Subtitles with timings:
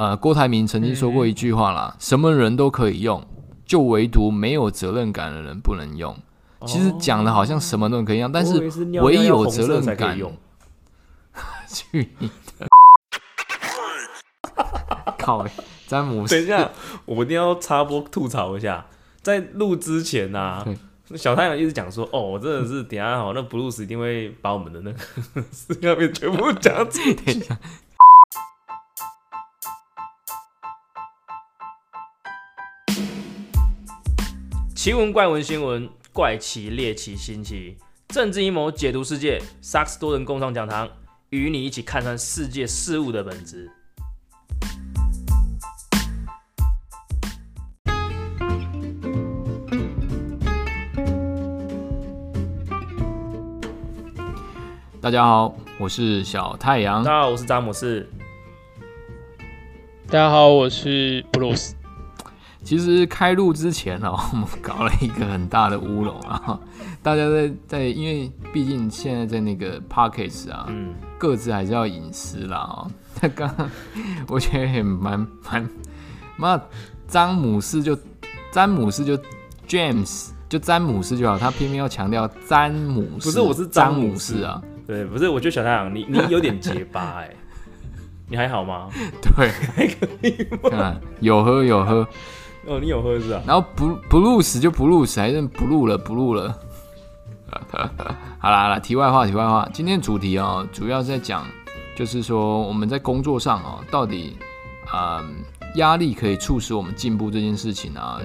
[0.00, 3.22] 呃，郭台铭曾经说过一句话啦，什么人都可以用，
[3.66, 6.16] 就唯独没有责任感的人不能用。
[6.66, 8.58] 其实讲的好像什么都可以用，但是
[9.02, 10.18] 唯有责任感。
[11.68, 12.66] 去你的！
[15.18, 15.46] 靠！
[15.86, 16.70] 詹姆斯，等一下，
[17.04, 18.86] 我一定要插播吐槽一下，
[19.20, 20.64] 在录之前呐，
[21.14, 27.58] 小太阳一直讲说，哦，我真的是等下好，那布鲁斯一定会把我们的那个 资料片全部讲出来。
[34.82, 37.76] 奇闻怪闻新闻，怪奇猎奇新奇，
[38.08, 40.88] 政治阴谋解读世界，萨克斯多人共创讲堂，
[41.28, 43.70] 与你一起看穿世界事物的本质。
[54.98, 57.04] 大家好，我是小太阳。
[57.04, 58.08] 大家好，我是詹姆斯。
[60.06, 61.74] 大家好，我是布鲁斯。
[62.70, 66.56] 其实开录之前呢， 我们搞了一个很大的乌龙啊！
[67.02, 72.86] 大家在在，因为毕竟现在在那个 Pockets 啊，嗯，各自还是要隐私啦啊。
[73.20, 73.68] 他刚刚
[74.28, 75.18] 我觉得也蛮
[75.50, 75.68] 蛮，
[76.36, 76.62] 那，
[77.08, 77.98] 詹姆斯就
[78.52, 79.18] 詹姆斯就
[79.66, 84.62] James 就詹姆斯就好，他偏偏要强调詹姆斯，不是我是詹姆斯啊。
[84.86, 87.30] 对，不是，我觉得小太阳，你你有点结巴哎，
[88.28, 88.88] 你还好吗？
[89.20, 90.94] 对，还可以吗？
[91.18, 92.06] 有喝有喝，
[92.66, 93.42] 哦，你有喝是吧？
[93.46, 96.56] 然后不不录死就不录死，还是不录了不录了。
[98.38, 101.44] 好啦好啦，题外话题外话，今天主题哦，主要在讲，
[101.96, 104.36] 就是说我们在工作上哦，到底
[104.90, 105.24] 啊
[105.76, 108.20] 压力可以促使我们进步这件事情啊。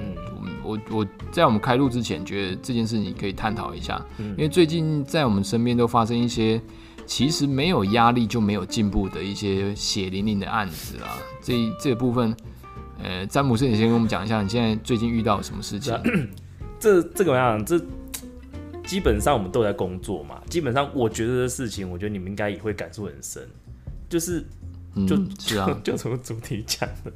[0.64, 6.59] 我我在我们开录之前，觉得这件事你可以探讨一下，因为最近在我们身边都发生一些
[7.05, 11.17] 其实没有压力就没有进步的一些血淋淋的案子啊。
[11.42, 12.36] 这这部分，
[13.02, 15.94] 呃，詹姆斯，你先跟我们讲一下，你现在最近遇到什么事情？
[16.80, 17.80] 这这个样，这
[18.86, 20.42] 基本上我们都在工作嘛。
[20.50, 23.48] 基本上我觉得的事情，我觉得你们应该也会感触很深，
[24.10, 24.44] 就是。
[25.05, 27.11] 就是啊， 就从主题讲的，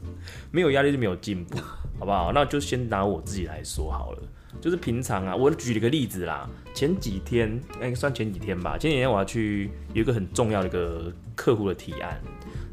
[0.51, 1.57] 没有压力就没有进步，
[1.97, 2.33] 好不好？
[2.33, 4.23] 那就先拿我自己来说好了。
[4.59, 6.45] 就是平常啊，我举了个例子啦。
[6.73, 8.77] 前几天，哎，算前几天吧。
[8.77, 12.19] 前几天我要去有一个很重要的一个客户的提案，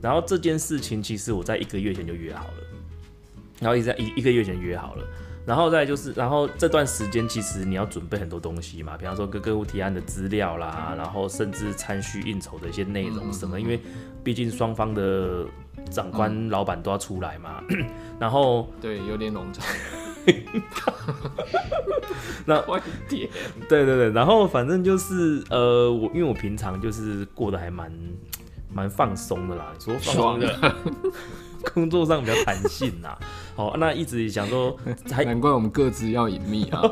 [0.03, 2.55] 然后这件事情其实我在一个月前就约好了，
[3.61, 5.05] 然后一直在一一个月前约好了。
[5.47, 13.81] 然后再就是，然后这段时间其实你要准备很多东西嘛，比方说跟客户提案的资料啦，然后甚至参叙应酬的一些内容什么，因为
[14.25, 15.47] 毕竟双方的
[15.89, 17.63] 长官、老板都要出来嘛。
[18.19, 19.65] 然后对，有点冗长。
[22.45, 22.61] 那。
[23.69, 27.93] 对对对，然后反正就是呃，我因为我平常就是过得还蛮
[28.73, 30.75] 蛮放松的啦，说放松的。
[31.75, 33.17] 工作上比较弹性呐，
[33.57, 34.77] 好，那一直想说，
[35.25, 36.83] 难怪我们各自要隐秘啊。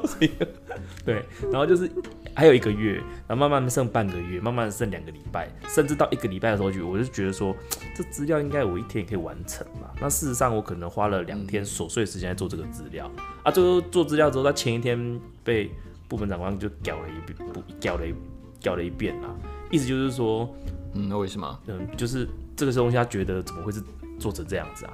[1.04, 1.90] 对，然后就是
[2.34, 2.94] 还有一个月，
[3.28, 7.54] 然后慢慢剩半个月，慢慢剩两个礼拜，甚至到一个礼拜的时候，就我就觉得说，
[7.94, 9.90] 这资料应该我一天也可以完成嘛。
[10.00, 13.10] 那事实上，我可能花了两天琐碎时间在做这个资料
[13.42, 13.50] 啊。
[13.50, 15.70] 最后做资料之后，他前一天被
[16.08, 18.14] 部门长官就屌了一遍，不屌了一
[18.60, 19.28] 屌了一遍啦。
[19.70, 20.52] 意思就是说，
[20.94, 21.60] 嗯，那为什么？
[21.66, 23.80] 嗯，就是这个东西他觉得怎么会是？
[24.18, 24.92] 做成这样子啊？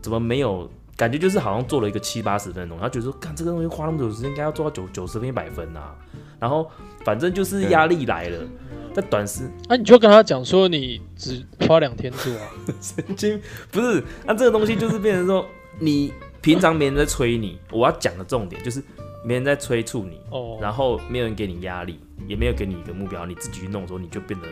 [0.00, 1.18] 怎么没有感觉？
[1.18, 5.94] 就是好像做了一个七八十分钟，他觉得说，看这个东西花那么久时间，应该要做到九九十分一百分呐。
[6.40, 6.68] 然后
[7.04, 8.44] 反正就是压力来了，
[8.92, 12.50] 在短时，那你就跟他讲说，你只花两天做啊？
[12.82, 13.40] 神经
[13.70, 14.02] 不是？
[14.26, 15.46] 那这个东西就是变成说，
[15.78, 18.82] 你平常没人在催你，我要讲的重点就是
[19.24, 24.48] 没人在催促你，哦，然后没有人给你压力，也没有给你一个目标，你自己去弄的时候，你就变得。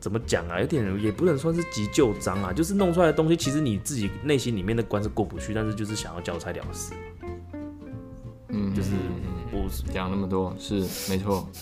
[0.00, 0.58] 怎么讲啊？
[0.58, 6.94] 有点也不能算是急救章啊，就是弄出来的东西，其实你自己内心里面的关是过不去，但是就是想要交差了事。
[8.48, 8.90] 嗯，就是
[9.52, 10.80] 我讲那么多是
[11.10, 11.46] 没错。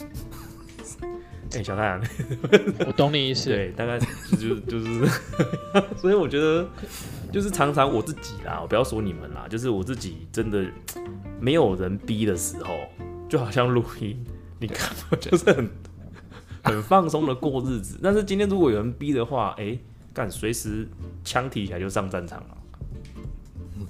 [1.54, 2.03] 哎，小太阳，
[2.87, 3.49] 我懂你意思。
[3.49, 3.99] 对，大概
[4.38, 5.06] 就就是，
[5.97, 6.69] 所以我觉得
[7.32, 10.64] 就是常常我自己啦，我不要说你们啦，就是我自己真的
[11.40, 12.75] 没有人逼的时候，
[13.31, 14.23] 就好像录音，
[14.61, 15.70] 你看，就是很。
[16.62, 19.78] 很放松的过日子， 但是今天如果有人逼的话，哎，
[20.12, 20.88] 干随时
[21.25, 22.46] 枪提起来就上战场了。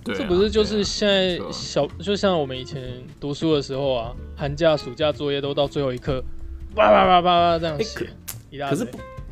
[0.04, 6.22] 这不是就是现在小，就像我们以前读书的时候啊，寒假、暑假作业都到最后一刻，
[6.74, 8.08] 叭叭叭叭叭这样写。
[8.70, 8.86] 可是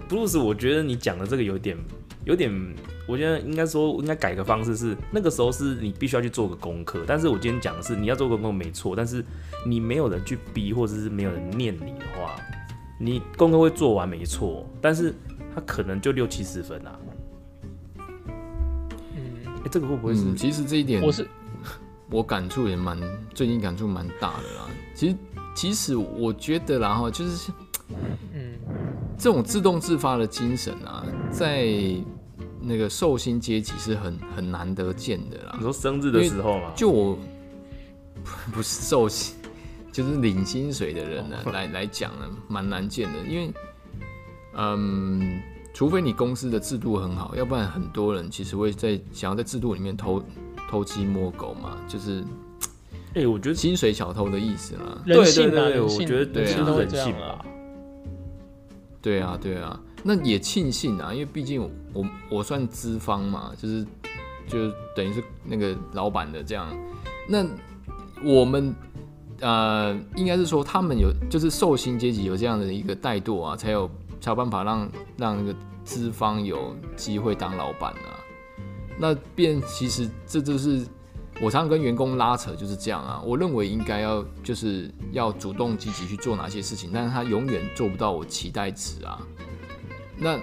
[0.08, 1.76] 布鲁斯，我觉得你讲的这个有点，
[2.24, 2.50] 有点，
[3.06, 9.24] 我觉得应该说应该改个方式，是那个时候是你必须要去做个功课，但是我今天讲的是你要做个功课没错，但是
[9.64, 12.36] 你没有人去逼，或者是没有人念你的话。
[12.98, 15.14] 你功课会做完没错，但是
[15.54, 16.98] 他可能就六七十分啊。
[19.68, 20.32] 这个会不会是？
[20.34, 21.26] 其实这一点我是
[22.08, 22.96] 我感触也蛮
[23.34, 24.70] 最近感触蛮大的啦。
[24.94, 25.16] 其实
[25.56, 27.50] 其实我觉得然后就是
[28.32, 28.54] 嗯，
[29.18, 31.66] 这种自动自发的精神啊，在
[32.60, 35.54] 那个寿星阶级是很很难得见的啦。
[35.56, 37.18] 你说生日的时候嘛，就我
[38.54, 39.34] 不是寿星，
[39.96, 43.50] 就是领薪水的人呢，来来讲呢，蛮难见的，因为
[44.54, 45.40] 嗯。
[45.72, 50.22] 除非你公司的制度很好，要不然很多人其实会在想要在制度里面偷
[50.70, 52.24] 偷鸡摸狗嘛，就是，
[53.12, 54.98] 哎，我觉得薪水小偷的意思啦。
[55.04, 57.44] 对对对，我觉得对啊，人性啊。
[59.02, 63.86] 对啊对啊，那也庆幸啊，因为毕竟我我算资方嘛，就是
[64.48, 66.74] 就等于是那个老板的这样。
[67.28, 67.46] 那
[68.24, 68.74] 我们
[69.40, 73.90] 呃，应该是说他们有就是寿星阶级有这样的一个怠惰啊，才有。
[74.18, 78.18] 才有办法让让那个资方有机会当老板啊。
[78.98, 80.84] 那变其实这就是
[81.40, 83.22] 我常常跟员工拉扯就是这样啊。
[83.24, 89.20] 我认为应该要就是要主动积极去做哪些事情，但是他永远做不到我期待值啊。
[90.16, 90.40] 那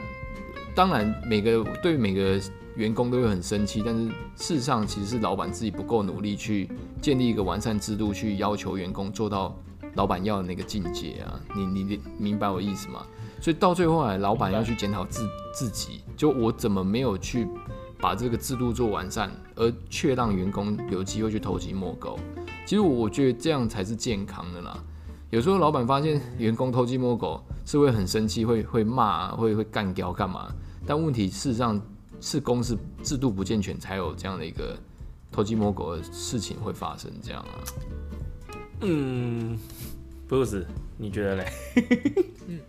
[0.75, 2.39] 当然每个对每个
[2.75, 6.69] 员工都会很生气，但是事实上其实是老板自己不够努力去
[7.01, 9.55] 建立一个完善制度，去要求员工做到
[9.95, 11.39] 老板要的那个境界啊。
[11.55, 13.05] 你你明白我意思吗？
[13.41, 17.47] 所以到最后来，老板要去检讨自自己，就我怎么没有去
[17.99, 22.17] 把这个制度做完善，而却让员工有机会去偷鸡摸狗。
[22.65, 24.81] 其实我觉得这样才是健康的啦。
[25.29, 30.47] 有时候老板发现员工偷鸡摸狗，是会很生气，会会骂，会会干掉干嘛？
[30.85, 31.79] 但问题事实上
[32.23, 34.77] 是公司制度不健全，才有这样的一个
[35.29, 37.11] 偷鸡摸狗的事情会发生。
[37.21, 37.51] 这样啊？
[38.79, 39.59] 嗯，
[40.25, 40.65] 不是，
[40.97, 41.51] 你觉得嘞？
[42.47, 42.59] 嗯。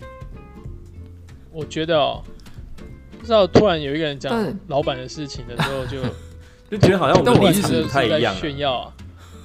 [1.53, 2.21] 我觉得哦，
[3.17, 6.03] 不知道突然有一个人讲老板的事情的时候，就
[6.69, 8.93] 就觉得好像我们立场不太一样，炫耀啊！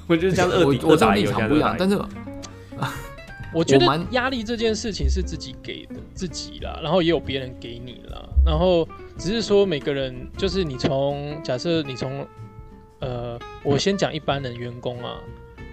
[0.07, 1.95] 我觉得这样二我我这立场不一样，但是
[3.53, 8.87] 我觉得压力这件事情是自己给的自己啦，然后也有别人给你啦，然后
[9.17, 12.25] 只是说每个人就是你从假设你从
[12.99, 15.15] 呃，我先讲一般的员工啊，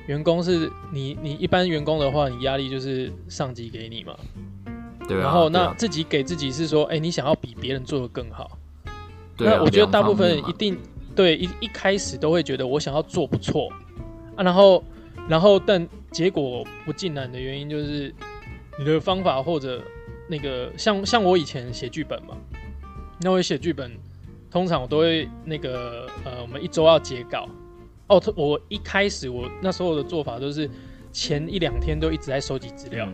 [0.07, 4.17] 员工是你你一般员工的话，你压力就是上级给你嘛。
[5.09, 8.59] 对然后那自己给自己是说，哎，你想要比别人做的更好。
[9.39, 10.77] 那我觉得大部分人一定
[11.15, 13.71] 对一一开始都会觉得我想要做不错
[14.35, 14.83] 啊，然后
[15.29, 18.15] 然后但结果不尽然的原因就是
[18.79, 19.83] 你的方法或者
[20.29, 22.37] 那个像像我以前写剧本嘛，
[23.21, 23.91] 那我写剧本
[24.51, 27.49] 通常我都会那个呃，我们一周要截稿。
[28.09, 30.71] 哦，我一开始我那时候的做法都是
[31.11, 33.09] 前一两天都一直在收集资料。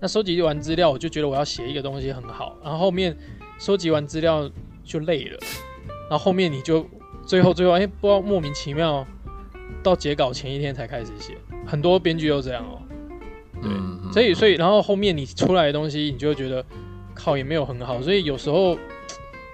[0.00, 3.16] 那收集完资料，我就觉得我要写一个东西很好，然后后面
[3.58, 4.50] 收集完资料
[4.84, 5.38] 就累了，
[6.10, 6.84] 然后后面你就
[7.24, 9.06] 最后最后哎，不知道莫名其妙
[9.82, 11.36] 到截稿前一天才开始写，
[11.66, 12.82] 很多编剧都这样哦。
[13.62, 13.70] 对，
[14.12, 16.64] 所以所以然后后面你出来的东西，你就会觉得
[17.14, 18.78] 靠也没有很好，所以有时候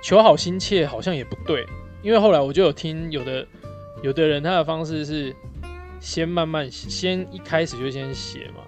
[0.03, 1.67] 求好心切好像也不对，
[2.03, 3.47] 因为后来我就有听有的
[4.03, 5.35] 有的人他的方式是
[6.01, 8.63] 先慢慢先一开始就先写嘛。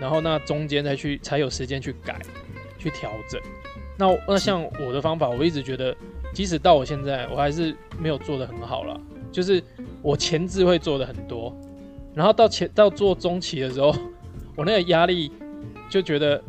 [0.00, 2.18] 然后那中间再去才有时间去改，
[2.78, 3.40] 去调整。
[3.96, 5.96] 那那像我的方法，我一直觉得，
[6.34, 9.00] 即使到我现在，我还是没有做的很好了。
[9.32, 9.62] 就是
[10.02, 11.56] 我前置会做的很多，
[12.12, 13.94] 然后到前到做中期的时候，
[14.54, 15.32] 我那个压力
[15.88, 16.42] 就觉得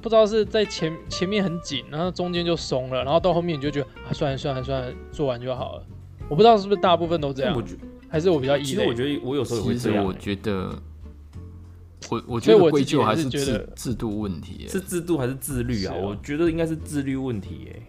[0.00, 5.86] 不知道是在前前面很紧，然后中间就松了，然后到后面你就觉得啊，算了算了算了，做完就好了。
[6.28, 7.64] 我不知道是不是大部分都这样，
[8.08, 8.66] 还是我比较异类。
[8.66, 10.04] 其实我觉得我有时候也会这样。
[10.04, 10.70] 我觉得。
[12.10, 15.94] 我我觉得归咎还是制制度问题，是制度还是自律啊？
[15.94, 17.80] 我觉得应该是自律问题，哎，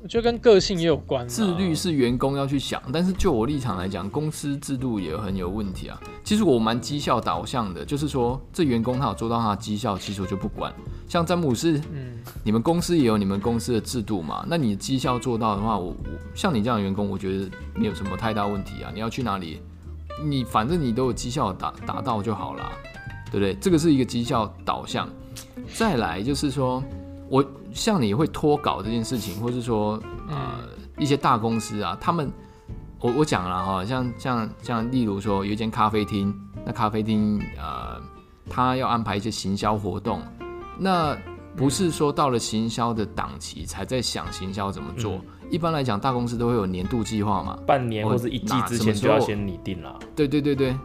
[0.00, 1.26] 我觉得跟个性也有关。
[1.28, 6.00] 自律是员工要去想，但是就我立场来讲，公司制度也很有问题啊。
[6.22, 10.72] 其实我蛮绩效导向的，就是说这员工他有做到他的绩效，其实我就不管。
[11.08, 14.44] 像詹姆斯，嗯，你们公司也有你们公司的制度嘛？
[14.48, 15.96] 那你绩效做到的话，我我
[16.34, 18.90] 像你这样的员工，我觉得没有什么太大问题啊。
[18.94, 19.60] 你要去哪里，
[20.24, 22.70] 你反正你都有绩效达达到就好了。
[23.30, 23.54] 对不对？
[23.56, 25.06] 这个是一个绩效导向。
[25.74, 26.82] 再来就是说，
[27.28, 30.36] 我像你会脱稿这件事情，或是说呃
[30.98, 32.30] 一些大公司啊，他们
[33.00, 38.00] 我我讲了哈，像像像例如说有一间咖啡厅，那咖啡厅呃，
[38.48, 40.20] 他要安排一些行销活动，
[40.78, 41.16] 那
[41.56, 45.20] 不是说到了行销的档期才在想行销怎么做。
[45.50, 49.98] 一般来讲，大公司都会有年度计划嘛，半年或者一季之前就要先拟定了。
[50.16, 50.76] 对对对对。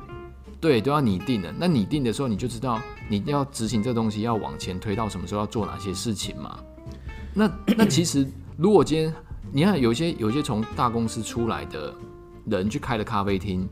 [0.61, 1.53] 对，都要拟定的。
[1.57, 2.79] 那拟定的时候，你就知道
[3.09, 6.59] 你要执行这东西要往前推到什么时候要做哪些事情嘛。
[7.33, 9.13] 那那其实，如果今天
[9.51, 11.93] 你看有些有些从大公司出来的
[12.45, 13.67] 人去开了咖啡厅，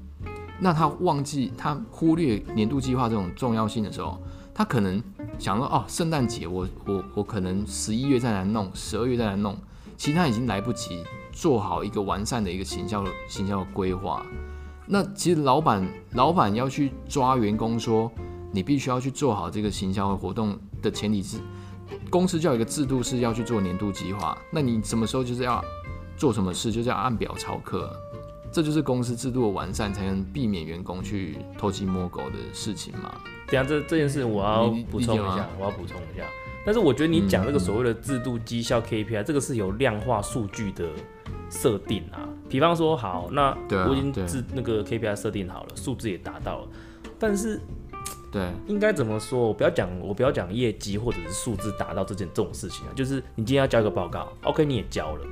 [0.59, 4.19] 那他忘记他忽略年度计划这种重要性的时候，
[4.53, 5.01] 他可能
[5.39, 9.57] 想说哦，圣诞节我我我可能十一月再来弄，十二月再来弄，
[9.97, 14.25] 其实他已经来不及做好一个完善的一个行销行销的规划。
[14.87, 18.11] 那其实老板老板要去抓员工说，
[18.51, 21.37] 你必须要去做好这个行销活动的前提是，
[22.09, 24.37] 公司就有一个制度是要去做年度计划。
[24.51, 25.63] 那你什么时候就是要
[26.17, 27.91] 做什么事，就是要按表操课。
[28.51, 33.13] 这就是公司制度的完善，才能避免员工去偷鸡摸狗的事情嘛。
[33.47, 36.25] 等下这这件事我要补充一下，我要补充一下。
[36.65, 40.89] 但是我觉得你讲这个嗯所谓的制度绩效 KPI，、这个是有量化数据的
[41.49, 42.27] 设定啊。
[42.49, 46.67] 比方说，好，那我已经对制那个 KPI 设定好了，数字也达到了，
[47.17, 47.61] 但是
[48.31, 49.39] 对，应该怎么说？
[49.47, 55.25] 我不要讲，我不要讲业绩或者是数字达到这件这种事情啊，就是你今天要交一个报告，OK，你也交了，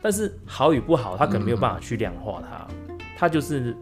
[0.00, 2.66] 但是好与不好，他可能没有办法去量化它，
[3.18, 3.76] 他就是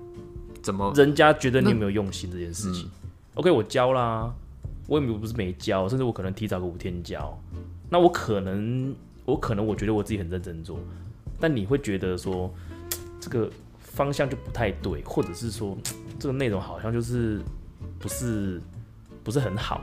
[0.61, 2.91] 怎么人家觉得你有没有用心这件事情。
[3.35, 4.35] OK，我交啦，
[4.89, 7.41] 我也不是没交，甚至我可能提早个五天交，
[7.89, 8.93] 那我可能
[9.25, 10.81] 我可能我觉得我自己很认真做，
[11.39, 12.53] 但你会觉得说
[13.21, 13.49] 这个
[13.79, 15.79] 方向就不太对，或者是说
[16.19, 17.41] 这个内容好像就是
[17.99, 18.61] 不是
[19.25, 19.81] 不是很好，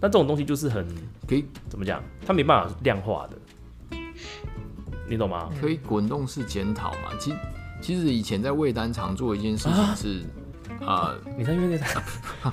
[0.00, 0.86] 那这种东西就是很
[1.26, 3.96] 可以怎么讲，它没办法量化的，
[5.08, 5.50] 你懂吗？
[5.60, 7.10] 可以滚动式检讨嘛？
[7.18, 7.34] 其
[7.80, 10.24] 其实以前在魏丹常做一件事情是，
[10.84, 11.78] 啊、你在约
[12.42, 12.52] 那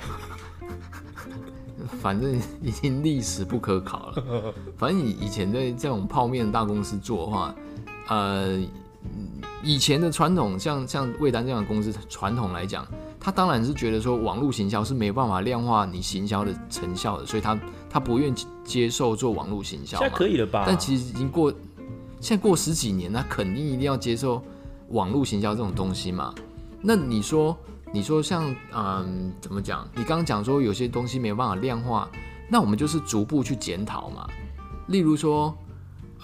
[2.00, 4.52] 反正已经历史不可考了。
[4.76, 7.54] 反正以以前在这种泡面大公司做的话，
[8.08, 8.60] 呃，
[9.62, 12.86] 以前的传统像像魏丹这样的公司传统来讲，
[13.26, 17.58] 他当然是觉得说网络行销是没有办法量化你行销的成效的，所以他
[17.90, 20.14] 他不愿意接受做网络行销现在。
[20.14, 20.62] 可以了吧？
[20.64, 21.52] 但其实已经过，
[22.20, 24.40] 现在过十几年，他肯定一定要接受
[24.90, 26.32] 网络行销这种东西嘛。
[26.80, 27.56] 那你说，
[27.92, 29.84] 你说像嗯，怎么讲？
[29.96, 32.08] 你刚刚讲说有些东西没有办法量化，
[32.48, 34.24] 那我们就是逐步去检讨嘛。
[34.86, 35.52] 例如说，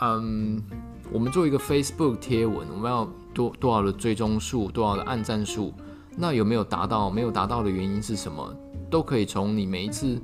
[0.00, 0.62] 嗯，
[1.10, 5.74] 我们做一个 Facebook 贴文，我们要多多少的追踪数，多少的按赞数，
[6.16, 7.10] 那有没有达到？
[7.10, 8.54] 没有达到的原因是什么？
[8.90, 10.20] 都可以从你每一次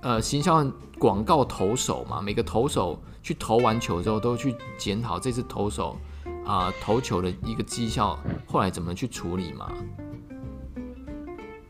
[0.00, 0.64] 呃行销
[0.98, 5.96] 广告投手嘛，每个投手去投完球之后，都去检讨这次投手
[6.44, 9.72] 啊、投球的一个绩效，后来怎么去处理嘛。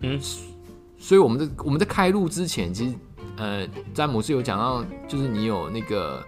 [0.00, 0.18] 嗯，
[0.96, 2.94] 所以我们在我们在开录之前，其实
[3.36, 6.22] 呃，詹姆斯有讲到，就是你有那个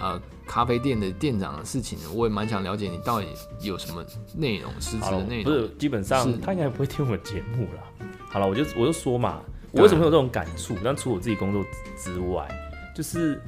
[0.00, 3.28] 呃咖啡店的店长的事情，我也蛮想了解你到底
[3.60, 4.04] 有什么
[4.34, 5.44] 内容，实质的内，容。
[5.44, 8.08] 不是，基本上他应该不会听我节目啦。
[8.28, 9.40] 好了，我就我就说嘛，
[9.70, 10.74] 我为什么会有这种感触？
[10.82, 11.64] 但除我自己工作
[11.96, 12.48] 之外，
[12.96, 13.40] 就是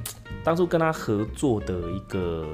[0.45, 2.47] 当初跟他合作的一个，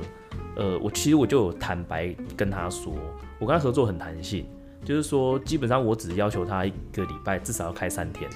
[0.56, 2.92] 呃，我其实我就有坦白跟他说，
[3.38, 4.48] 我跟他合作很弹性，
[4.84, 8.28] 就是说基本上我只要求他一个礼拜至少要开三天，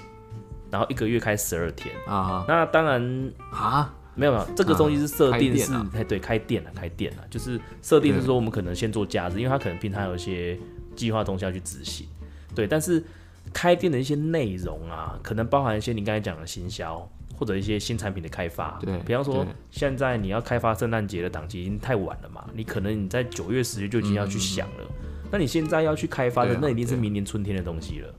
[0.70, 1.96] 然后一个月开十二天。
[2.06, 10.58] 啊那当然啊，没有没有，这个东西是设定是哎、对开店了开店了，就是设定是说我们可能先做假日，因为他可能平常有一些
[10.96, 12.08] 计划东西要去执行，
[12.54, 13.04] 对，但是
[13.52, 24.86] 开店的一些内容啊，可能包含一些你刚才讲的行销或者一些新产品的开发，对比方说现在你要开发圣诞节的档期已经太晚了嘛，你可能你在九月十月就已经要去想了，
[25.32, 28.14] 那你现在要去开发的啊那一定是明年春天的东西了，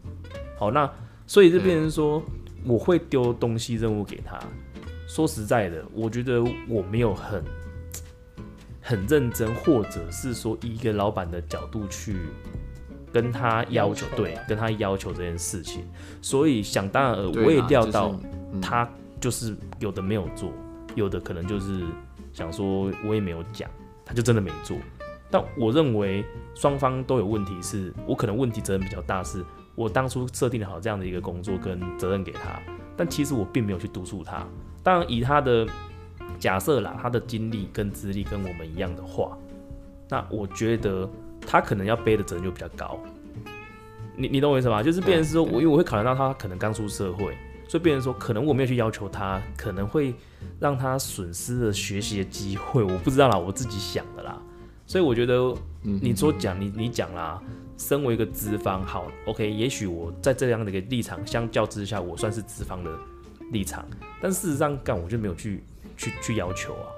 [0.59, 0.91] 好，那
[1.27, 2.23] 所以就变成说
[2.65, 4.39] 我会丢东西任务给他。
[5.14, 7.40] 说实在的，我觉得我没有很
[8.80, 12.16] 很认真，或者是说以一个老板的角度去
[13.12, 15.88] 跟他要求，对，跟他要求这件事情，
[16.21, 18.12] 所以想当然我也料到
[18.52, 18.90] 嗯他
[19.21, 20.50] 就是有的没有做，
[20.97, 21.85] 有的可能就是
[22.33, 23.71] 想说我也没有讲，
[24.04, 24.76] 他就真的没做。
[25.30, 26.25] 但我认为
[26.56, 29.44] 双方都有问题是，我可能问题责任比较大，是
[29.76, 32.61] 我当初设定好这样的一个工作跟责任给他，
[32.97, 34.44] 但其实我并没有去督促他。
[34.85, 35.67] 当然，以他的
[36.38, 39.37] 假设啦，他的经历跟资历跟我们一样的话，
[40.09, 41.09] 那我觉得
[41.41, 43.00] 他可能要背的责任就比较高。
[44.17, 44.83] 你你懂我意思吗？
[44.83, 47.37] 就是变成是说，我因为我会考量到他可能刚出社会，
[47.67, 50.14] 所以变成说，可能我没有去要求他，可能会
[50.61, 52.83] 让他损失了学习的机会。
[52.85, 54.41] 我不知道啦，我自己想的啦。
[54.87, 55.35] 所以我觉得
[55.83, 57.43] 嗯你说讲你你讲啦，
[57.79, 62.91] 身为一个资方，好，OK，也许我在这样的一个立场相较之下，我算是资方的
[63.50, 63.85] 立场，
[64.25, 65.62] 但事实上干我就没有去
[65.99, 66.88] 去去要求啊，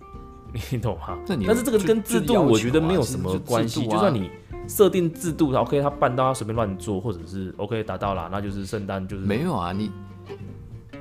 [0.72, 1.18] 你懂吗？
[1.46, 4.30] 但是这个跟制度我觉得没有什么关系，就算你
[4.66, 9.92] 设定制度，OK，他办到他随便乱做，或者是 OK 达到了，那就是圣诞就是没有啊，你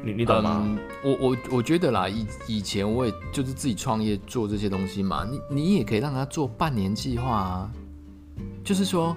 [0.03, 0.61] 你你懂吗？
[0.65, 7.71] 嗯，我我我觉得啦，以以前我也就是自己创业做这些东西嘛，你你也可以让他做半年计划啊，
[8.65, 9.15] 就是说，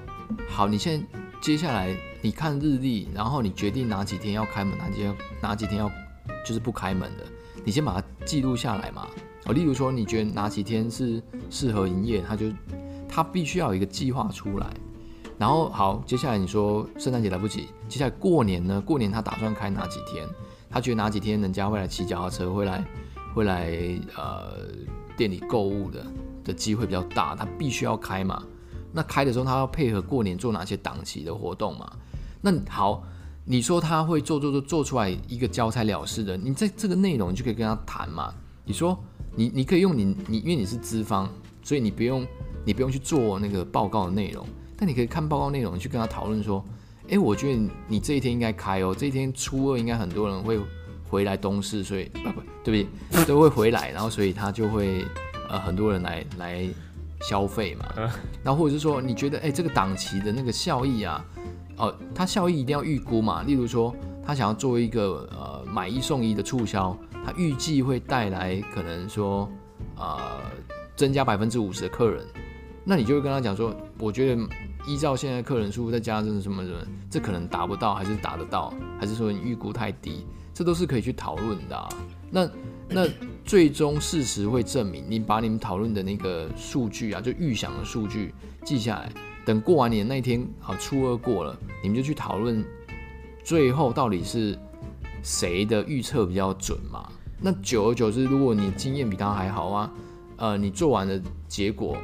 [0.49, 5.91] 好，你现在接下来你看日历，然后你决定哪几天要开门，哪几天哪几天要
[6.47, 7.25] 就是不开门的，
[7.65, 9.09] 你先把它记录下来嘛。
[9.47, 12.47] 哦，例如说你觉得哪几天是适合营业，他就
[13.09, 14.67] 他必须要有一个计划出来。
[15.38, 18.81] 然后好，接下来你说圣诞节来不及，接下来过年呢？
[18.81, 20.26] 过年他打算开哪几天？
[20.71, 22.85] 他觉得哪几天人家会来骑脚踏车，会来
[23.35, 23.76] 会来
[24.17, 24.67] 呃
[25.17, 26.07] 店里购物的
[26.45, 28.43] 的机会比较大，他必须要开嘛。
[28.93, 31.93] 那开的时候他要配合过年做哪些档期的活动嘛？
[32.41, 33.03] 那好，
[33.49, 38.35] 你说他会做做做做出来一个交差了事的，你在这个内容你就可以跟他谈嘛。
[38.65, 38.99] 你说
[39.37, 41.29] 你你可以用你你因为你是资方，
[41.62, 42.26] 所以你不用
[42.65, 44.45] 你不用去做那个报告的内容。
[44.76, 46.62] 但你可以看报告内容，去跟他讨论说，
[47.09, 50.61] 哎，我觉得你这一天应该开哦，这一天初二应该很多人会
[51.09, 53.25] 回来东市，所以不不，对不对？
[53.25, 55.05] 都会回来，然后所以他就会
[55.49, 56.69] 呃很多人来来
[57.23, 57.87] 消费嘛。
[58.45, 61.25] 然后或者是说，你觉得哎这个档期的那个效益啊，
[61.76, 63.42] 哦，他效益一定要预估嘛。
[63.42, 69.49] 例如说，他想要做一个呃买一送一的促销，他预计会带来可能说
[69.97, 70.18] 呃
[70.95, 72.25] 增加百分之五十的客人。
[72.88, 74.42] 那你就会跟他讲说，我觉得
[74.87, 76.78] 依照现在客人数再加上什么什么，
[77.11, 81.88] 这可能达不到，还是达得到，还是说你预估太低，这都是可以去讨论的。
[82.30, 82.49] 那
[82.88, 83.09] 那
[83.45, 88.33] 最终事实会证明，你把你们讨论的那个数据啊，就预想的数据
[88.64, 89.11] 记下来，
[89.47, 92.62] 等过完年那天啊，初二过了，你们就去讨论，
[93.45, 94.59] 最后到底是
[95.23, 97.09] 谁的预测比较准嘛？
[97.41, 99.93] 那久而久之，如果你经验比他还好啊，
[100.37, 101.97] 呃，你做完的结果。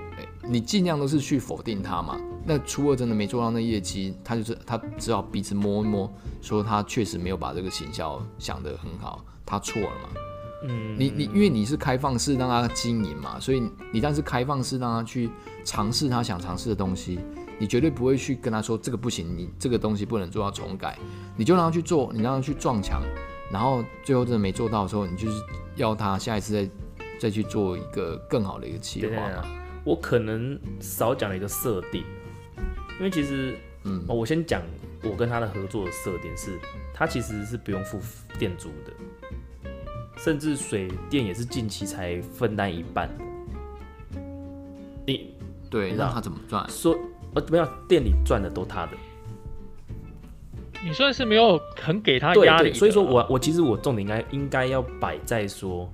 [0.45, 2.21] 你尽量都是去否定他嘛？
[2.45, 10.09] 那初二真的没做到那业绩，他就是他只好彼此摸一摸，说他确实没有把这个行销想得很好，他错了嘛。
[10.65, 15.31] 嗯，你你因为你是开放式让他经营嘛，所以你但是开放式让他去
[15.65, 17.19] 尝试他想尝试的东西，
[17.59, 20.99] 你绝对不会去跟他说这个不行，你这个东西不能做到重改，
[21.37, 23.03] 你就让他去做，你让他去撞墙，
[23.51, 25.43] 然后最后真的没做到的时候，你就是
[25.77, 26.71] 要他下一次再
[27.21, 29.31] 再去做一个更好的一个企划。
[29.85, 32.05] 我可能少讲了一个设定，
[32.99, 34.63] 因为其实，嗯，我先讲
[35.03, 36.59] 我跟他的合作的设定是，
[36.95, 37.99] 他其实是不用付
[38.39, 39.71] 店租的，
[40.17, 43.11] 甚至水电也是近期才分担一半。
[45.05, 45.32] 你
[45.73, 46.65] 对，让他怎么赚？
[46.69, 46.97] 说
[47.35, 48.93] 呃，没有，店里赚的都他的。
[50.85, 55.93] 你算是没有很给他压力，所以说我我其实我重点应该应该要摆在说，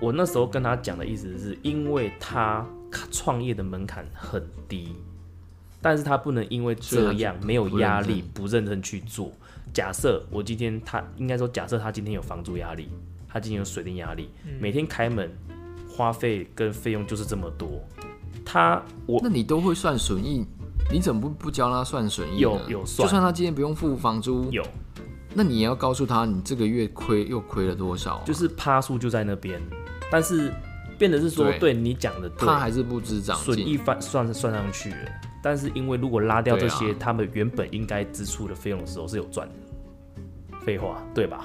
[0.00, 2.66] 我那时候跟他讲的意思是因为他。
[3.10, 4.94] 创业的门槛很低，
[5.82, 9.32] 但是他不能因为这样没有压力不认真去做。
[9.72, 12.88] 假设我今天他应该说，假设他今天有房租压力，
[13.28, 15.28] 他今天有水电压力，每天开门
[15.90, 17.82] 花费跟费用就是这么多。
[18.44, 20.46] 他我那你都会算损益，
[20.90, 22.38] 你怎么不不教他算损益？
[22.38, 24.62] 有有算，就算他今天不用付房租，有，
[25.34, 28.22] 那你也要告诉他你这个月亏又亏了多少？
[28.24, 29.60] 就是趴数就在那边，
[30.10, 30.52] 但是。
[30.96, 34.96] 变得是说，对你讲的，他还是不知涨损益算算算上去了。
[35.42, 39.54] 但是因为如果拉掉这些他们原本应该支出的费用的时候是有赚的，
[40.64, 41.44] 废话对吧？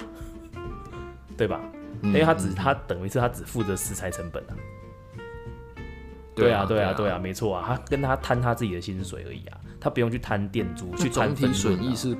[1.36, 1.60] 对吧？
[2.00, 4.54] 因为他只他等于是他只负责食材成本啊。
[6.40, 12.16] 对啊，对啊，对啊，没错啊，他跟他摊他自己的薪水而已啊，他不用去摊店租，去摊体损益是，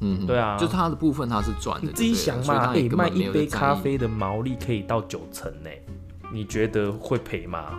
[0.00, 1.86] 嗯，对啊，就他的部分他是赚的。
[1.86, 5.70] 你自己想嘛，哎，卖一杯咖啡的毛利可以到九成呢。
[6.32, 7.78] 你觉得会赔吗？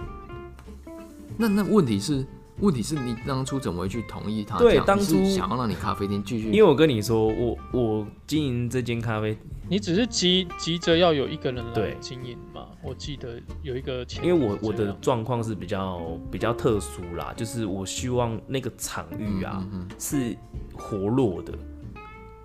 [1.38, 2.24] 那那问题是，
[2.60, 4.60] 问题是你当初怎么会去同意他？
[4.60, 9.36] 对，当初想要让你咖啡店继续，因为我跟你说，我我经营这间咖啡，
[9.70, 12.68] 你只是急急着要有一个人来经营嘛？
[12.82, 19.66] 我记得有一个，因为我我的状况是比较比较特殊啦，就是我希望那个场域啊
[19.98, 20.36] 是
[20.74, 21.54] 活络的，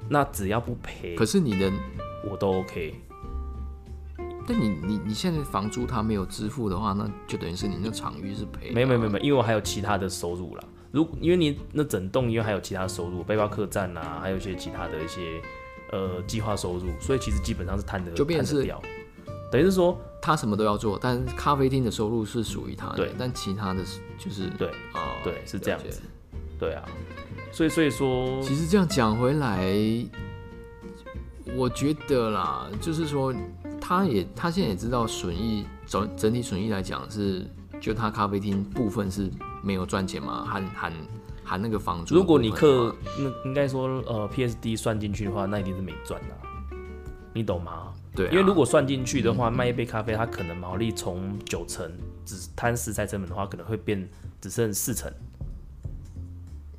[0.09, 1.73] 那只要不赔，可是你的
[2.31, 2.95] 我都 OK。
[4.47, 8.71] 但你你你现在房租他没有支付的话，那就等于是你那场域是赔。
[8.71, 10.65] 没有没有没有，因为我还有其他的收入啦。
[10.91, 15.39] 如因为你那整栋因为还有其他收入，背包客栈啊，还有一些其他的一些
[15.91, 18.81] 呃计划收入，所以其实基本上是摊的就变成是掉。
[19.51, 23.83] 等于是说他什么都要做，但咖啡厅的收入是属于他的，但其他的
[24.19, 26.01] 就是对啊对是这样子，
[26.59, 26.85] 对啊。
[27.53, 29.67] 所以所以说，其实这样讲回来，
[31.57, 33.35] 我觉得啦，就是说。
[33.81, 37.47] 他也，他现在也知道损益整整体损益来讲是，
[37.81, 39.31] 就他咖啡厅部分是
[39.63, 40.93] 没有赚钱嘛，含含
[41.49, 42.15] 含那个房租。
[42.15, 46.37] 如果你客那应该说呃 PSD 算进去的话，那一定是没赚的，
[47.33, 47.95] 你懂吗？
[48.15, 51.91] 对，因为如果算进去的话，卖一杯咖啡，它可能毛利从九成
[52.25, 54.09] 只摊食材成本的话，可能会变
[54.41, 55.11] 只剩四成，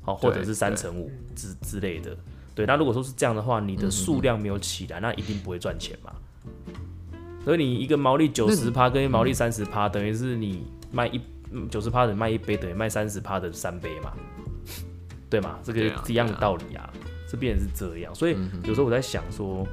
[0.02, 2.16] 好，或者是三成五之之类的。
[2.54, 6.12] 对，那如果说是这样的话，你嗯的数量没有起来，那一定不会赚钱嘛。
[7.42, 11.18] 所以你一个毛利九十趴跟毛利三十趴，等于是你卖一
[11.70, 14.12] 九十趴的卖一杯，等于卖三十趴的三杯嘛，
[15.30, 15.58] 对嘛？
[15.62, 16.90] 这个对啊一样的道理啊，
[17.30, 18.12] 这变成是这样。
[18.14, 19.64] 所以有时候我在想说，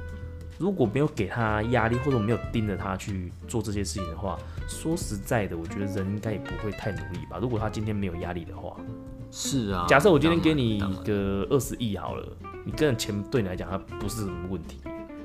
[0.56, 7.38] 如果没有给他压力，或者我没有盯着他去做这些事情的话，说实在的，我觉得人应该也不会太努力吧。
[7.40, 8.76] 如果他今天没有压力的话，
[9.30, 9.84] 是啊。
[9.88, 14.80] 假设我今天给你个二十亿好了，你个人钱对你来讲它不是什么问题，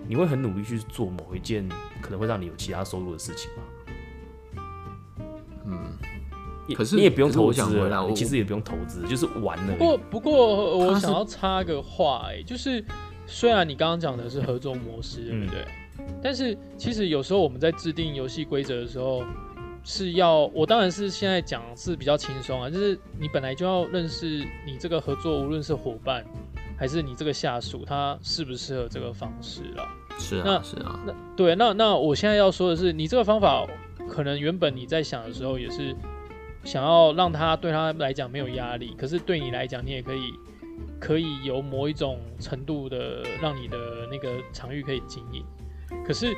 [0.07, 1.67] 你会很努力去做某一件
[2.01, 3.63] 可能会让你有其他收入的事情吗？
[5.65, 5.97] 嗯，
[6.75, 9.85] 可是你也不用投资了啦，想回来我其实也不用投资，就是玩了不。
[9.85, 12.83] 过不过我想要插个话、哎，就是
[13.25, 15.65] 虽然你刚刚讲的是合作模式，对不对？
[16.21, 19.23] 但是其实有时候我们在制定游戏规则的时候，
[19.83, 26.25] 是要我当然是现在讲是比较轻松啊，就是你本来就要认识你这个合作，无论是伙伴
[26.77, 29.87] 还是你这个下属，他适不适合这个方式了。
[30.19, 33.65] 是啊那是啊，那对，那那我现在要说的是，你这个方法
[34.07, 35.95] 可能原本你在想的时候也是
[36.63, 40.33] 想要让他对他来讲没有压力，可是对你来讲，你也可以
[40.99, 43.77] 可以有某一种程度的让你的
[44.09, 45.43] 那个场域可以经营。
[46.05, 46.33] 可是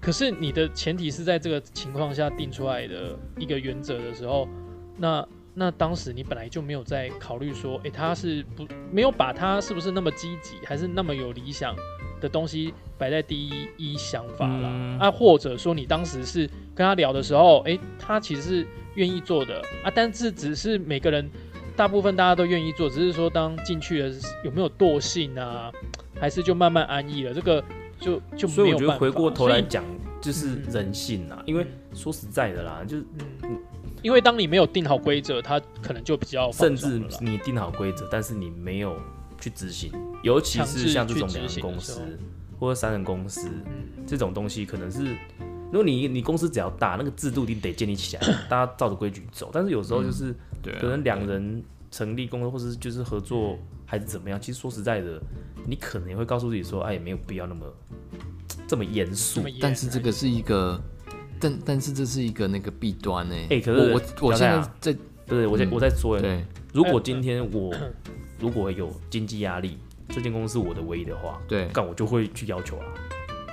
[0.00, 4.48] 可是你的前提是在这个情况下定出来的一个原则的时候，
[4.96, 11.74] 那那当时你本来就没有在考虑说，诶，他是不没有把他是不是那么积极，还是那么有理想
[12.20, 14.68] 的东西摆在第一一想法啦。
[14.72, 19.60] 嗯啊，或者说你当时是跟他聊的时候，诶，他其实是愿意做的。
[19.82, 21.28] 啊，但是只是每个人
[21.74, 24.14] 大部分大家都愿意做，只是说当进去了
[24.44, 25.72] 有没有惰性啊，
[26.20, 27.64] 还是就慢慢安逸了，这个
[27.98, 28.72] 就就所以。
[28.72, 29.84] 我觉得回过头来讲，
[30.20, 31.42] 就是嗯人性啊。
[31.46, 33.04] 因为说实在的啦，就是
[33.42, 33.58] 嗯，
[34.00, 38.96] 因为当你没有定好规则，他可能就比较甚至你定好规则，但是你没有
[39.40, 39.90] 去执行，
[40.22, 42.16] 尤其是像这种两人公司
[42.60, 44.04] 或者三人公司嗯。
[44.06, 45.14] 这种东西，可能是
[45.70, 49.50] 如果你你公司只要大，那个制度一定得建立起来， 大家照着规矩走。
[49.52, 55.20] 但是有时候就是对啊，可能两人成立公司，或是就是合作还是怎么样，其实说实在的，
[55.66, 57.66] 你可能也会告诉自己说，哎，也没有必要那么
[58.66, 60.80] 这么严肃但是这个是一个，
[61.38, 63.34] 但但是这是一个那个弊端呢。
[63.50, 67.74] 哎可是我我我现在在不是，我在嗯我在说，对如果今天我
[68.40, 69.76] 如果有经济压力，
[70.08, 72.84] 这间公司我的唯一的话，对干我就会去要求啦。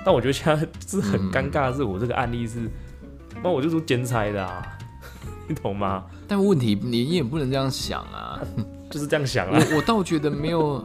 [0.06, 2.70] 但我觉得现在 是很嗯尴尬的是，我这个案例是，
[3.42, 4.62] 那我就是兼差的啊，
[5.48, 6.04] 你懂吗？
[6.28, 8.38] 但问题你你也不能这样想啊。
[8.88, 9.58] 就是这样想啊。
[9.72, 10.84] 我我倒觉得没有，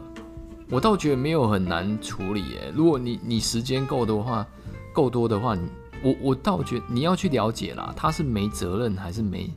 [0.71, 2.71] 我倒觉得没有很难处理耶。
[2.73, 4.43] 如果你你时间够的话，
[4.91, 5.69] 够多的话，你
[6.01, 9.53] 我我倒觉得你要去了解啦，他是没责任还是没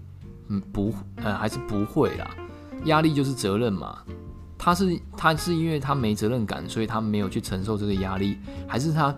[0.48, 2.31] 嗯不呃还是不会啦，
[2.85, 3.96] 压力就是责任嘛。
[4.59, 8.37] 他是他是因为他没责任感，所以他没有去承受这个压力，
[8.68, 9.14] 还是他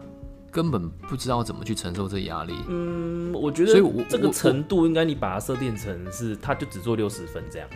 [0.57, 2.55] 根本不知道怎么去承受这压力？
[2.67, 7.69] 嗯，我觉得所以我这个程度应该你把它设定成是，他就只做六十分这样。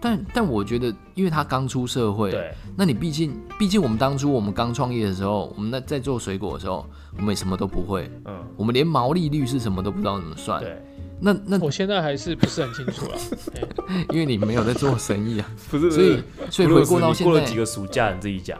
[0.00, 6.84] 但但我觉得，因为他刚出社会，对，那你毕竟，毕竟我们当初我们刚创业的时候，我们在在做水果的时候，
[7.16, 10.60] 我们也什么都不会，嗯，我们连毛利率是什么都不知道怎么算。
[10.60, 10.82] 对，
[11.20, 13.16] 那那我现在还是不是很清楚了。
[13.54, 13.62] 哎
[14.10, 18.58] 因为你没有在做生意啊，不是所以所以回过到现过了几，个暑假，你自己讲。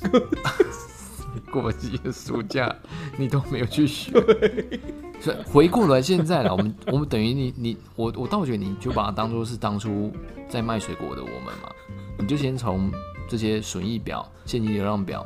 [1.50, 2.74] 过几个暑假
[3.16, 4.10] 你都没有去学，
[5.20, 10.12] 所以回过来现在了，我们 我们等于你你我我倒觉得你就把它当做是当初
[10.48, 11.70] 在卖水果的我们嘛，
[12.18, 12.90] 你就先从
[13.28, 15.24] 这些损益表、现金流量表，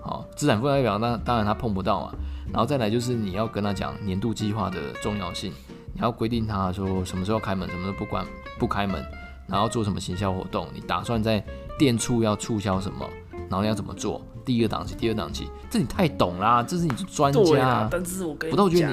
[0.00, 2.14] 好，资产负债表，那当然他碰不到嘛，
[2.52, 5.52] 然后再来就是你要跟他讲年度计划的重要性，
[5.94, 8.24] 你要规定他说什么时候开门，什么时候不关
[8.58, 9.04] 不开门，
[9.48, 11.44] 然后做什么行销活动，你打算在
[11.78, 13.08] 店处要促销什么，
[13.48, 18.92] 然后你要怎么做，第一个档期、第二档期，这你太懂啦，这是你是专对家、啊，但是我跟我倒觉得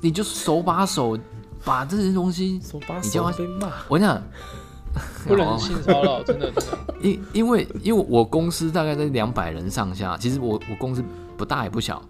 [0.00, 1.18] 你，你就手把手
[1.64, 3.72] 把这些东西，手把你叫他手被骂。
[3.88, 4.22] 我跟你讲，
[5.26, 6.78] 不能性骚扰，真的真的。
[7.02, 11.04] 因因为因为我公司大概在两百人上下，其实我我公司
[11.36, 12.02] 不大也不小。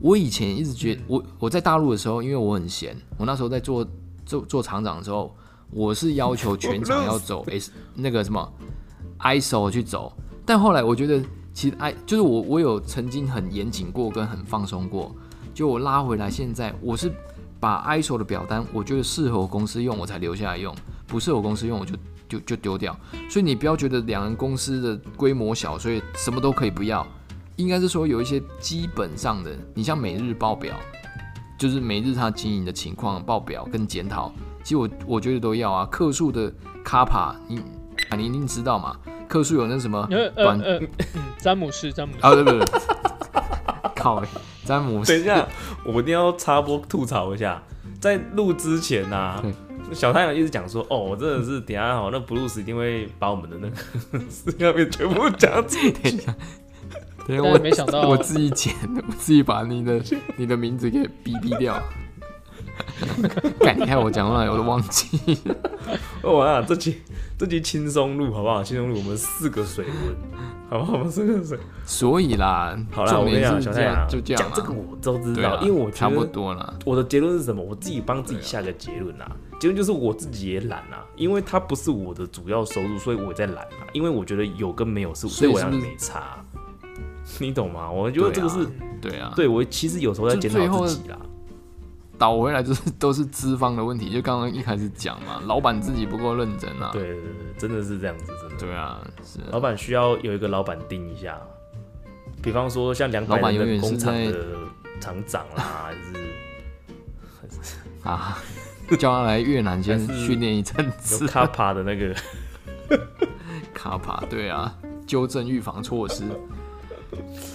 [0.00, 3.86] 我以前一直觉得，我我在大陆的时候，因为我很闲，我那时候在做
[4.26, 5.34] 做做厂长的时候，
[5.70, 8.52] 我是要求全场要走 S 那个什么
[9.20, 10.12] ISO 去走，
[10.44, 11.22] 但后来我觉得
[11.54, 15.14] 其实 I 就是我我有曾经很严谨过跟很放松过，
[15.54, 17.10] 就我拉回来，现在我是
[17.60, 20.74] 把 ISO 的表单，我觉得适合我公司用，我才留下来用，
[21.06, 21.96] 不适合我公司用，我就
[22.28, 22.94] 就就丢掉。
[23.30, 27.06] 所以你不要觉得两人公司的规模小，所以什么都可以不要。
[27.54, 30.74] 应该是说有一些基本上的，你像每日报表，
[31.56, 34.32] 就是每日他经营的情况报表跟检讨，
[34.64, 35.86] 其实我我觉得都要啊。
[35.86, 36.52] 客数的
[36.84, 37.60] 卡帕，你
[38.10, 38.96] 啊你一定知道嘛？
[39.34, 40.80] 克数有那什么呃呃
[41.36, 42.32] 詹姆斯詹姆斯，啊？
[42.36, 42.66] 对对对，
[43.96, 44.28] 靠欸，
[44.64, 45.44] 詹姆斯等一下，
[45.84, 47.60] 我一定要插播吐槽一下，
[47.98, 49.52] 在录之前呐、啊对，
[49.92, 55.90] 小太阳一直讲说，哦，我真的是等下哦，那布鲁斯一定会把我们的那个 四个面全部讲出去。
[57.26, 60.00] 对，但我没想到我自己剪的，我自己把你的
[60.36, 61.82] 你的名字给逼逼掉。
[63.60, 65.38] 干，你看我讲到哪里我都忘记。
[66.22, 67.00] 哦，我想这集
[67.38, 68.62] 这集轻松录好不好？
[68.62, 70.92] 轻松录，我们四个水温，好不好？
[70.94, 71.58] 我们四个水。
[71.84, 76.74] 所以啦，好啦，我跟你讲，小太阳就这样啊讲这个我都知道，因为我差不多了。
[76.84, 77.62] 我的结论是什么？
[77.62, 83.86] 我自己帮自己下个结论啊，结论就是我自己也懒啊，因为它不是我的主要收入，所以我在懒啊。
[83.92, 86.44] 因为我觉得有跟没有是所以我来讲是不是没差，
[87.38, 87.90] 你懂吗？
[87.90, 88.66] 我觉得这个是
[89.00, 91.18] 对啊，对我其实有时候在检讨自己啦。
[92.18, 96.90] 倒回来就是都是资方的问题，就刚刚一开始讲嘛，老板自己不够认真啊。
[96.92, 97.22] 对对对，
[97.58, 98.56] 真的是这样子，真的。
[98.58, 101.38] 对啊，是啊老板需要有一个老板盯一下，
[102.42, 104.46] 比方说像两百老板人永远是的工厂在的
[105.00, 107.68] 厂长啦，还是
[108.08, 108.38] 啊，
[108.98, 111.26] 叫他来越南先训练一阵有子。
[111.26, 112.14] 卡帕的那个。
[113.72, 114.74] 卡帕，对啊，
[115.06, 116.24] 纠正预防措施。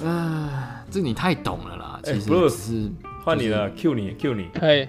[0.04, 2.92] 啊，这你太懂了啦，哎其实是
[3.24, 4.48] 换你了，Q 你，Q 你。
[4.54, 4.88] 可以，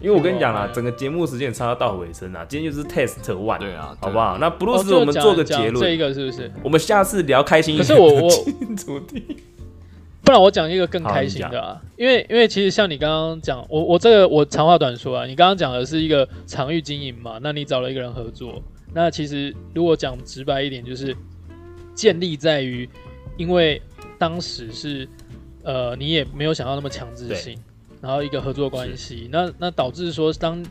[0.00, 4.36] 因为我跟你讲啦哦，整个节目时间也差不多到尾声啦，今天就是 test one，对啊，好不好？
[4.38, 6.50] 那布鲁哦斯，我们做个结论这，一个是不是？
[6.62, 9.24] 我们下次聊开心一可点可是我我主题。
[10.24, 18.62] 不然我讲一个更开心的啊，因为因为其实像你刚刚讲，我我这个我长话短说啊，你刚刚讲的是一个场域经营嘛，那你找了一个人合作，
[18.94, 21.14] 那其实如果讲直白一点，就是
[21.94, 22.88] 建立在于，
[23.36, 23.80] 因为
[24.18, 25.06] 当时是
[25.64, 27.58] 呃你也没有想要那么强制性，
[28.00, 30.64] 然后一个合作关系，那那导致说当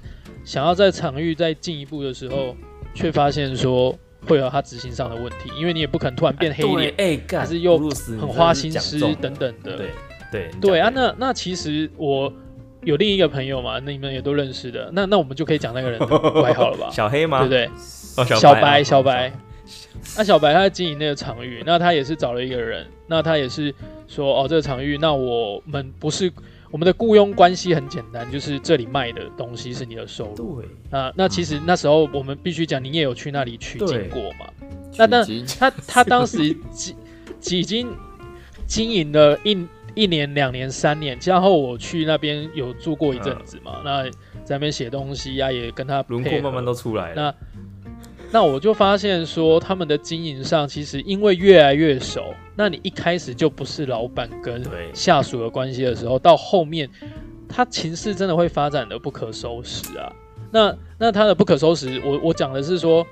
[0.43, 2.56] 想要在场域再进一步的时候，
[2.93, 7.19] 却发现说会有他执行上的问题，因为你也不可能突然变黑脸。
[7.29, 7.77] 还是又
[8.19, 8.99] 很花心思。
[9.15, 9.89] 等等的，对
[10.32, 12.32] 对你对啊，那那其实我
[12.84, 16.06] 有另一个朋友嘛，那你们也都认识的，那那我们就可以讲那个人的
[16.41, 16.89] 外号了吧？
[16.93, 17.39] 小黑吗？
[17.39, 17.65] 对不对？
[18.17, 19.32] 哦，小白啊，小白，
[20.17, 23.73] 那小白他在经营那个场域，那他也是找了一个人，那他也是
[24.08, 26.32] 说哦，这个场域，那我们不是
[26.71, 30.62] 我们的雇佣关系很简单，就是这里卖的东西是你的收入。
[30.62, 34.47] 对那那其实那时候我们必须讲，你也有去那里取经过嘛？
[34.97, 35.25] 那那
[35.60, 36.95] 他他当时几
[37.39, 37.91] 几经
[38.65, 44.03] 经营了一一年、两年、三年，然后我去那边有住过一阵子嘛，那
[44.43, 47.15] 在那边写东西呀、也跟他轮廓慢慢都出来了。
[47.15, 47.36] 那
[48.33, 56.89] 那我就发现说，他们的经营上其实因为越来越熟，那你一开始就不是老板跟下属的关系的时候，到后面
[57.47, 60.11] 他情势真的会发展的不可收拾啊。
[60.51, 63.05] 那那他的不可收拾，我我讲的是说，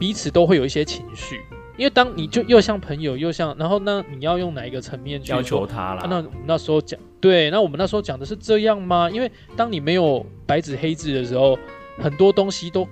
[0.00, 1.40] 彼此都会有一些情绪，
[1.76, 9.08] 因为当你就又像朋友又像，然后那你要用哪一个层面去要求他啦啊，那我们那时候讲对，那我们那时候讲的是这样吗？
[9.08, 11.56] 因为当你没有白纸黑字的时候，
[12.00, 12.84] 很多东西都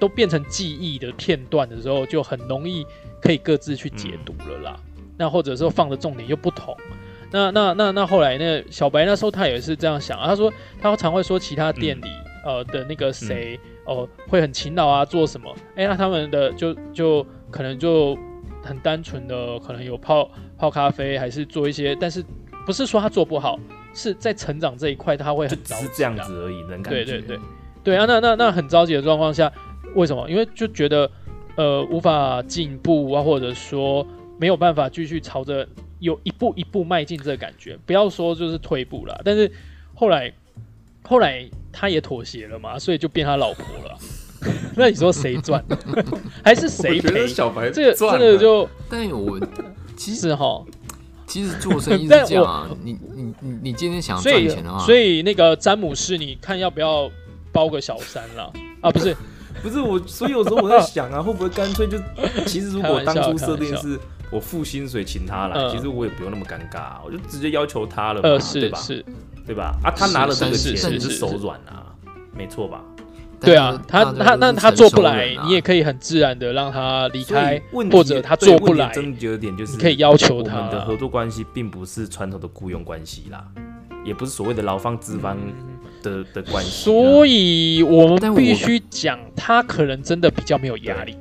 [0.00, 2.84] 都变成记忆的片段的时候，就很容易
[3.22, 4.76] 可以各自去解读了啦。
[5.16, 6.76] 那或者说放的重点又不同。
[7.30, 12.08] 那那那那后来那小白那时候他也是这样想啊，他说他常会说其他店里、
[12.44, 15.54] 呃的那个谁哦、会很勤劳啊，做什么？
[15.76, 18.16] 哎、那他们的就就可能就
[18.62, 22.24] 很单纯的可能有泡泡咖啡，还是做一些，但是
[22.66, 23.58] 不是说他做不好，
[23.94, 27.04] 是在成长这一块他会很着急只是这样啊子而已，能感觉。
[27.04, 27.38] 对对对
[27.82, 29.52] 对啊，那那那很着急的状况下，
[29.94, 30.28] 为什么？
[30.28, 31.10] 因为就觉得
[31.56, 34.06] 呃无法进步啊，或者说
[34.38, 35.66] 没有办法继续朝着
[35.98, 39.20] 有一步一步迈进这个感觉，不要说就是退步了。
[39.24, 39.50] 但是
[39.94, 40.32] 后来
[41.02, 43.98] 后来他也妥协了嘛，所以就变他老婆了。
[44.74, 45.62] 那你说谁赚？
[46.42, 47.26] 还是谁赔？
[47.26, 49.38] 小白这个这个就但我
[49.96, 50.64] 其实哈，
[51.26, 57.10] 其实做生意是但这样啊，你你你你今天想所以赚钱的话，所以那个詹姆士，你看要不要
[57.52, 58.50] 包个小三啦？
[58.80, 59.14] 啊，不是，
[59.62, 61.98] 不是我，所以有时候我在想啊， 会不会干脆就，
[62.46, 63.98] 其实如果当初设定是
[64.30, 65.70] 我付薪水请他来，嗯。
[65.70, 68.78] 其实我也不用那么尴尬啊、我就直接要求他了嘛，呃，对吧？
[69.46, 69.74] 对吧？
[69.82, 71.92] 啊，他拿了这个钱，是你是手软啊，
[72.36, 72.82] 没错吧？
[73.40, 77.58] 对啊，他他那他做不来你也可以很自然的让他离开，
[77.90, 78.92] 或者他做不来。
[78.92, 83.42] 症结的点就是你可以要求我们的合作关系并不是传统的雇佣关系啦，
[84.04, 85.36] 也不是所谓的劳方资方
[86.02, 86.84] 的的关系。
[86.84, 91.16] 所以我们必须讲，他可能真的比较没有压力。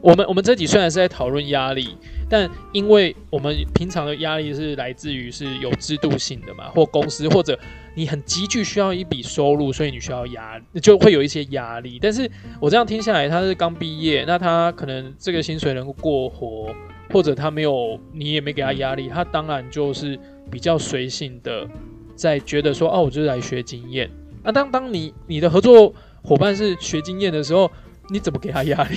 [0.00, 1.96] 我们我们这集虽然是在讨论压力，
[2.28, 7.58] 但因为我们平常的压力是来自于是有制度性的嘛，或公司或者
[7.94, 11.98] 你很急剧需要一笔收入，所以你需要压，就会有一些压力。
[12.02, 16.68] 但是我这样听下来，他是刚毕业，那他可能这个薪水能够过活，
[17.10, 20.20] 或者他没有，你也没给他压力，他当然就是
[20.50, 21.66] 比较随性的，
[22.14, 24.10] 在觉得说，哦，我就是来学经验。
[24.42, 27.70] 那当当你你的合作伙伴是学经验的时候，
[28.08, 28.96] 你怎么给他压力？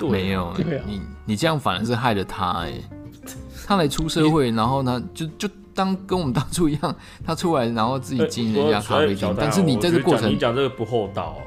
[0.08, 2.72] 没有，对啊你你这样反而是害了他哎、
[3.66, 11.42] 他来出社会，然后呢，就就当跟我们当初一样，他出来然后自己经营人家咖啡厅，但是你在这过程你讲这个不厚道啊。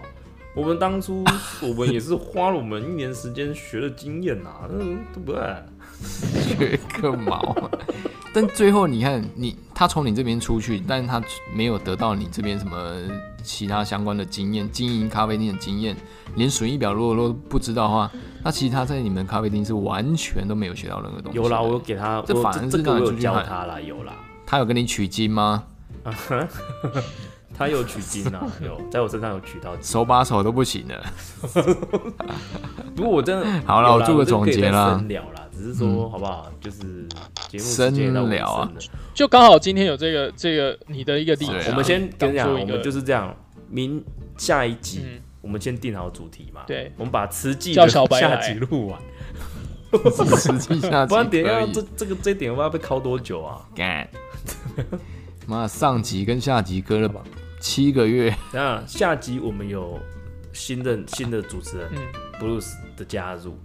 [0.55, 1.23] 我们当初
[1.63, 5.41] 我们也是花了我们一年时间学的经验呐、嗯，对不对？
[6.03, 7.55] 学个毛。
[8.33, 11.21] 但最后你看，你他从你这边出去，但是他
[11.53, 12.93] 没有得到你这边什么
[13.43, 15.95] 其他相关的经验，经营咖啡店的经验，
[16.35, 18.11] 连损益表如果都不知道的话，
[18.43, 21.37] 那其实他在你们咖啡厅是完全都没有学到任何东西。
[21.37, 24.13] 有啦，我有给他，这反而是这个我有让你出去教他啦，有啦，
[24.47, 25.65] 他有跟你取经吗？
[27.55, 29.83] 他有取经啊，有在我身上有取到经。
[29.83, 31.05] 手把手都不行了。
[32.95, 36.11] 不过我真的好了我做个总结啦啦，只是说嗯。
[36.11, 36.51] 好不好？
[36.59, 37.07] 就是
[37.47, 38.71] 节目深时间也到聊啊。
[39.13, 41.63] 就刚好今天有这个这个你的一个例子，啊。
[41.69, 43.35] 我们先跟你讲，我们就是这样，
[43.69, 44.03] 明
[44.37, 46.61] 下一集嗯，我们先定好主题嘛。
[46.65, 48.99] 对，我们把慈济叫的下小白下集录完，
[50.37, 53.61] 实际下不然等一下这这个这一点我要被敲多久啊？
[53.75, 54.07] 干。
[55.45, 57.11] 妈，上集跟下集隔了
[57.59, 59.99] 七个月，等一下下集我们有
[60.53, 61.99] 新的新的主持人嗯
[62.39, 63.57] ，Bruce 的加入，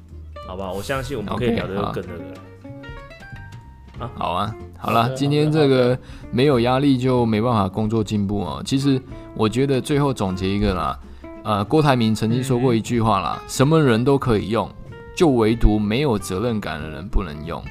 [0.49, 0.73] 好不好？
[0.73, 4.11] 我相信我们可以聊得好更那个了。
[4.15, 5.97] 好啊，好好了，今天这个
[6.31, 8.63] 没有压力就没办法工作进步哦。
[8.65, 8.99] 其实
[9.35, 10.99] 我觉得最后总结一个啦，
[11.45, 14.71] 呃，郭台铭曾经说过一句话啦，什么人都可以用，
[15.15, 17.63] 就唯独没有责任感的人不能用。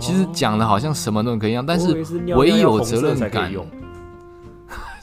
[0.00, 1.92] 其实讲的好像什么都可以用，但是
[2.34, 3.52] 唯尿要有责任感。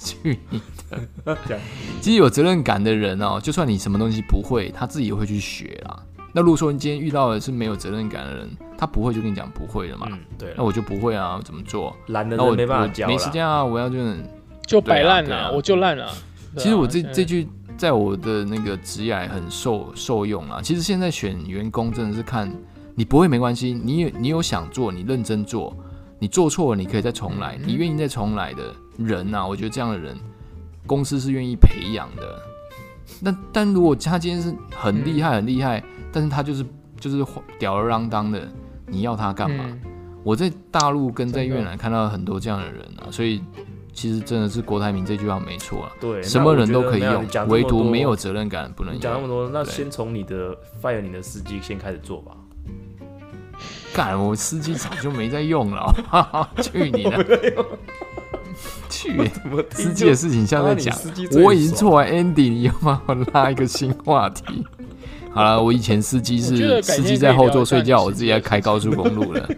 [0.04, 1.38] 去你的！
[2.02, 6.00] 其实有责任感的人哦，就算你什么东西不会，他自己也会去学啦。
[6.34, 11.96] 那如果说你今天遇到的是没有责任感的人，他不会就跟你讲不会了嘛，嗯，对，那我就不会啊，怎么做？
[12.08, 13.08] 懒得那我人没办法。
[13.08, 14.18] 没时间啊，我要就是。
[14.68, 16.06] 就摆烂了，对啊啊我就烂了。
[16.06, 16.14] 啊
[16.56, 20.62] 其实我这这句在我的那个职业很受受用啊。
[20.62, 22.50] 其实现在选员工真的是看
[22.96, 25.76] 你不会没关系，你有你有想做，你认真做，
[26.20, 30.16] 你做错了你可以再重来，嗯你愿意再重来的人啊，我觉得这样的人
[30.88, 32.40] 公司是愿意培养的。
[33.20, 36.66] 那但如果他今天是很厉害很厉害，但是他就是
[37.00, 37.26] 就是
[37.58, 38.48] 吊儿郎当的，
[38.88, 39.64] 你要他干嘛？
[39.68, 39.82] 嗯
[40.24, 43.42] 我在大陆跟在越南看到很多这样的人啊，所以
[43.92, 45.92] 其实真的是郭台铭这句话没错啊。
[46.00, 49.28] 对，什么人都可以用唯独没有责任感不能用讲那么。
[49.28, 52.34] 多，那先从你的 fire 你的司机先开始做吧。
[53.96, 55.92] 干，我司机早就没在用了，
[56.62, 57.50] 去你的！
[58.92, 59.28] 去
[59.72, 60.96] 司机的事情下再讲。
[61.44, 64.64] 我已经做完 ending，你要帮我拉一个新话题。
[65.34, 69.50] 好了，我以前司机是司机在后座睡觉，我自己在开高速公路了，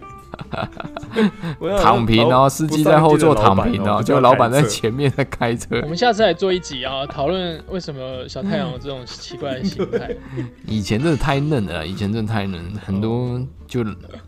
[1.82, 4.92] 躺平哦，司机在后座躺平哦，就老板在前。
[4.92, 5.88] 面在开车我。
[5.88, 10.14] 们下次来做一集啊，讨论为什么小太阳有这种奇怪的心态。
[10.66, 13.84] 以前真的太嫩了，以前真的太嫩，很多就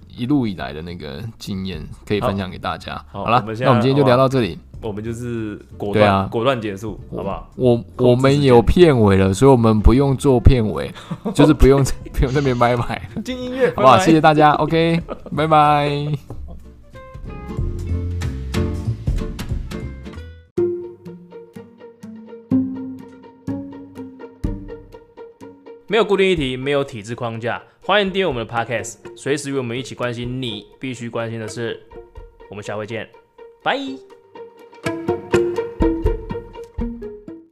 [0.09, 3.01] 一路以来的那个经验可以分享给大家。
[3.13, 4.59] 好了那我们今天就聊到这里。
[4.83, 7.51] 我们就是果对啊断果断结束，好不好？
[7.57, 10.91] 我我们有片尾了，所以我们不用做片尾，
[11.35, 13.95] 就是不用不用那边拜拜，进音乐，好不好？
[13.95, 15.01] 拜拜谢谢大家，OK，
[15.37, 15.91] 拜拜。
[25.89, 31.81] 没有固定议题，没有体制框架，欢迎订阅我们的 Podcast，随时与我们一起关心你必须关心的事。
[32.51, 33.09] 我们下回见，
[33.63, 33.79] 拜。
[34.83, 35.16] thank you